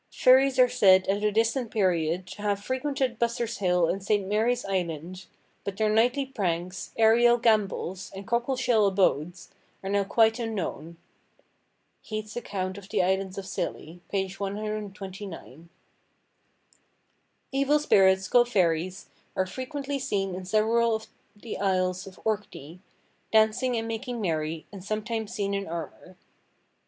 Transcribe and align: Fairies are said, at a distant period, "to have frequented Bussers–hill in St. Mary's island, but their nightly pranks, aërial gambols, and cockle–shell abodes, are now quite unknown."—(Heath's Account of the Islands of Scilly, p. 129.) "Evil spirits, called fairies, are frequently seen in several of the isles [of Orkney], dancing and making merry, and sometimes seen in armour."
Fairies 0.11 0.57
are 0.57 0.67
said, 0.67 1.07
at 1.07 1.23
a 1.23 1.31
distant 1.31 1.69
period, 1.69 2.25
"to 2.25 2.41
have 2.41 2.59
frequented 2.63 3.19
Bussers–hill 3.19 3.87
in 3.87 3.99
St. 4.01 4.27
Mary's 4.27 4.65
island, 4.65 5.27
but 5.63 5.77
their 5.77 5.89
nightly 5.91 6.25
pranks, 6.25 6.91
aërial 6.97 7.39
gambols, 7.39 8.11
and 8.15 8.25
cockle–shell 8.25 8.87
abodes, 8.87 9.49
are 9.83 9.91
now 9.91 10.03
quite 10.03 10.39
unknown."—(Heath's 10.39 12.35
Account 12.35 12.79
of 12.79 12.89
the 12.89 13.03
Islands 13.03 13.37
of 13.37 13.45
Scilly, 13.45 14.01
p. 14.09 14.27
129.) 14.27 15.69
"Evil 17.51 17.77
spirits, 17.77 18.27
called 18.27 18.49
fairies, 18.49 19.05
are 19.35 19.45
frequently 19.45 19.99
seen 19.99 20.33
in 20.33 20.45
several 20.45 20.95
of 20.95 21.05
the 21.35 21.59
isles 21.59 22.07
[of 22.07 22.19
Orkney], 22.25 22.79
dancing 23.31 23.77
and 23.77 23.87
making 23.87 24.19
merry, 24.19 24.65
and 24.71 24.83
sometimes 24.83 25.31
seen 25.35 25.53
in 25.53 25.67
armour." 25.67 26.17